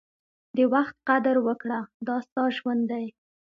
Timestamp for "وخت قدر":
0.73-1.35